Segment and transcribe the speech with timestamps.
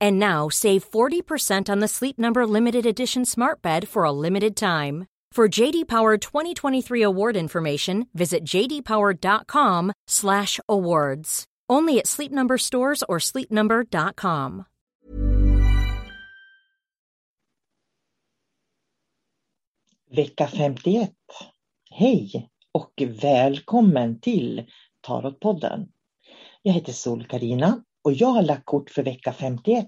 [0.00, 4.56] And now save 40% on the Sleep Number limited edition Smart Bed for a limited
[4.56, 5.06] time.
[5.32, 11.44] For JD Power 2023 award information, visit jdpower.com/awards.
[11.68, 14.64] Only at Sleep Number stores or sleepnumber.com.
[20.10, 21.08] Vecka 51.
[21.90, 24.66] Hej och välkommen till
[25.00, 25.88] Tarotpodden.
[26.62, 29.86] Jag heter sol karina och jag har lagt kort för vecka 51.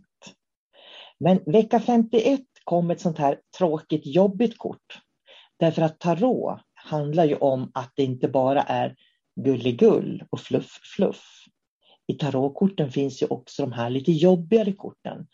[1.18, 5.00] Men vecka 51 kom ett sånt här tråkigt jobbigt kort.
[5.58, 8.96] Därför att tarot handlar ju om att det inte bara är
[9.40, 11.24] gulligull och fluff fluff.
[12.06, 15.26] I tarotkorten finns ju också de här lite jobbigare korten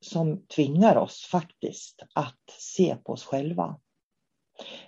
[0.00, 3.80] som tvingar oss faktiskt att se på oss själva.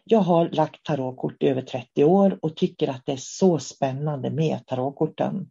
[0.04, 4.30] Jag har lagt tarotkort i över 30 år och tycker att det är så spännande
[4.30, 5.50] med tarotkorten.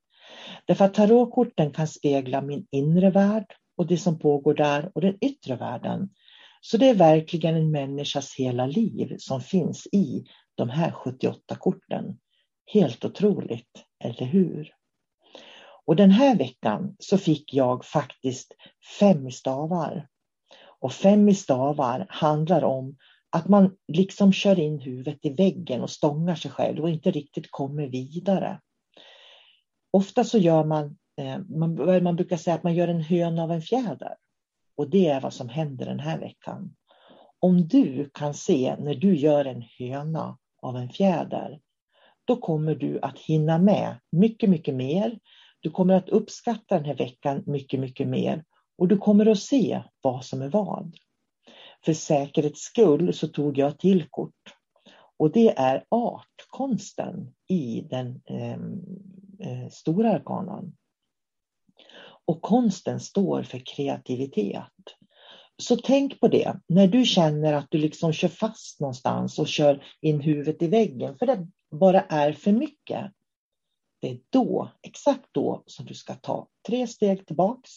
[0.66, 3.46] Därför att tarotkorten kan spegla min inre värld
[3.78, 6.10] och det som pågår där och den yttre världen.
[6.62, 10.24] Så det är verkligen en människas hela liv som finns i
[10.56, 12.20] de här 78 korten.
[12.74, 14.74] Helt otroligt, eller hur?
[15.86, 18.56] Och den här veckan så fick jag faktiskt
[19.00, 20.08] fem stavar.
[20.80, 22.98] Och fem stavar handlar om
[23.30, 27.52] att man liksom kör in huvudet i väggen och stångar sig själv och inte riktigt
[27.52, 28.60] kommer vidare.
[29.92, 33.52] Ofta så gör man, eh, man, man brukar säga att man gör en höna av
[33.52, 34.16] en fjäder.
[34.76, 36.76] Och det är vad som händer den här veckan.
[37.40, 41.60] Om du kan se när du gör en höna av en fjäder,
[42.26, 45.20] då kommer du att hinna med mycket, mycket mer.
[45.60, 48.44] Du kommer att uppskatta den här veckan mycket, mycket mer
[48.78, 50.96] och du kommer att se vad som är vad.
[51.86, 54.54] För säkerhets skull så tog jag till kort
[55.20, 58.60] och det är artkonsten i den eh,
[59.40, 60.76] eh, stora arkanan.
[62.26, 64.74] Och konsten står för kreativitet.
[65.58, 69.84] Så tänk på det när du känner att du liksom kör fast någonstans och kör
[70.02, 73.12] in huvudet i väggen för det bara är för mycket.
[74.02, 77.72] Det är då, exakt då, som du ska ta tre steg tillbaks,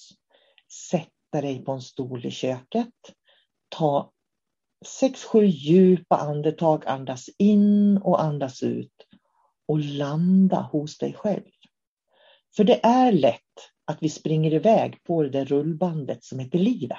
[0.90, 2.94] sätta dig på en stol i köket,
[3.68, 4.12] ta
[4.86, 9.06] sex, sju djupa andetag, andas in och andas ut
[9.68, 11.50] och landa hos dig själv.
[12.56, 13.40] För det är lätt
[13.84, 16.98] att vi springer iväg på det där rullbandet som heter livet.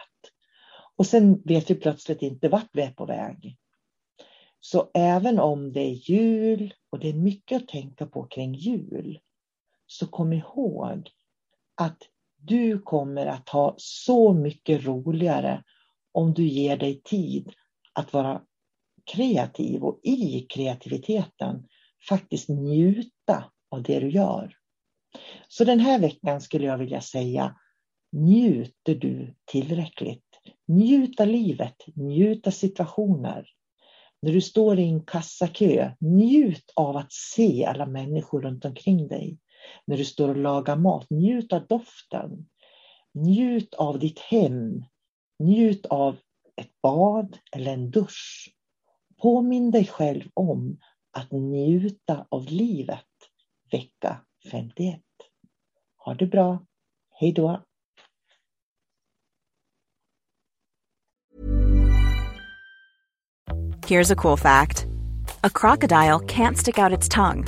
[0.96, 3.58] Och sen vet vi plötsligt inte vart vi är på väg.
[4.60, 9.20] Så även om det är jul och det är mycket att tänka på kring jul,
[9.88, 11.10] så kom ihåg
[11.76, 11.98] att
[12.38, 15.64] du kommer att ha så mycket roligare
[16.12, 17.54] om du ger dig tid
[17.94, 18.42] att vara
[19.04, 21.68] kreativ och i kreativiteten
[22.10, 24.56] faktiskt njuta av det du gör.
[25.48, 27.56] Så den här veckan skulle jag vilja säga,
[28.12, 30.26] njuter du tillräckligt?
[30.68, 33.48] Njut av livet, njut av situationer.
[34.22, 39.38] När du står i en kassakö, njut av att se alla människor runt omkring dig.
[39.86, 42.50] När du står och lagar mat, njut av doften.
[43.14, 44.84] Njut av ditt hem.
[45.40, 46.18] Njut av
[46.56, 48.54] ett bad eller en dusch.
[49.22, 50.78] Påminn dig själv om
[51.14, 53.06] att njuta av livet
[53.72, 54.18] vecka
[54.52, 55.02] 51.
[55.98, 56.60] Ha det bra.
[57.10, 57.62] Hej då!
[63.88, 64.88] Here's a cool fact.
[65.44, 67.46] A crocodile can't stick out its tongue.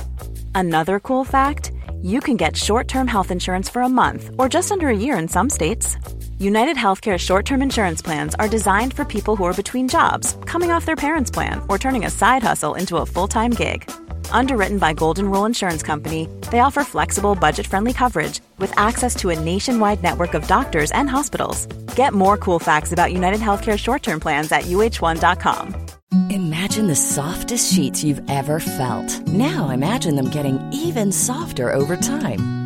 [0.54, 1.72] Another cool fact,
[2.02, 5.28] you can get short-term health insurance for a month or just under a year in
[5.28, 5.96] some states.
[6.38, 10.70] United Healthcare short term insurance plans are designed for people who are between jobs, coming
[10.70, 13.90] off their parents' plan, or turning a side hustle into a full time gig.
[14.30, 19.30] Underwritten by Golden Rule Insurance Company, they offer flexible, budget friendly coverage with access to
[19.30, 21.64] a nationwide network of doctors and hospitals.
[21.96, 25.86] Get more cool facts about United Healthcare short term plans at uh1.com.
[26.30, 29.26] Imagine the softest sheets you've ever felt.
[29.26, 32.65] Now imagine them getting even softer over time.